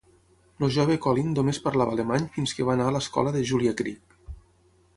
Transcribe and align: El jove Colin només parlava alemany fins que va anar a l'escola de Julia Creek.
El 0.67 0.71
jove 0.77 0.95
Colin 1.03 1.29
només 1.39 1.59
parlava 1.67 1.93
alemany 1.97 2.25
fins 2.37 2.55
que 2.61 2.65
va 2.69 2.73
anar 2.77 2.87
a 2.89 2.95
l'escola 2.97 3.35
de 3.37 3.47
Julia 3.51 3.75
Creek. 3.83 4.21